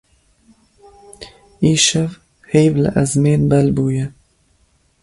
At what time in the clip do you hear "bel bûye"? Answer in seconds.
3.49-4.05